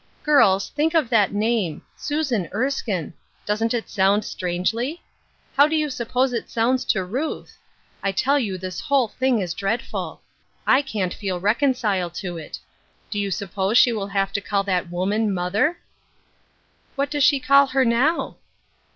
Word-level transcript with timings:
Girls, 0.23 0.69
think 0.69 0.95
of 0.95 1.09
that 1.09 1.31
name— 1.31 1.83
Susan 1.95 2.49
Erskihe! 2.55 3.13
Doesn't 3.45 3.75
it 3.75 3.87
sound 3.87 4.25
strangely? 4.25 5.03
How 5.55 5.67
do 5.67 5.75
you 5.75 5.91
suppose 5.91 6.33
it 6.33 6.49
sounds 6.49 6.83
to 6.85 7.03
Ruth? 7.03 7.55
I 8.01 8.11
tell 8.11 8.39
you 8.39 8.57
this 8.57 8.81
whole 8.81 9.09
thing 9.09 9.41
is 9.41 9.53
dreadful! 9.53 10.21
I 10.65 10.81
can't 10.81 11.13
feel 11.13 11.39
recon 11.39 11.75
ciled 11.75 12.15
to 12.15 12.35
it. 12.39 12.57
Do 13.11 13.19
you 13.19 13.29
suppose 13.29 13.77
she 13.77 13.91
will 13.93 14.07
have 14.07 14.31
Ui 14.35 14.41
call 14.41 14.63
that 14.63 14.89
woman 14.89 15.31
mother?"" 15.31 15.77
What 16.95 17.11
does 17.11 17.23
she 17.23 17.39
call 17.39 17.67
her 17.67 17.85
now 17.85 18.37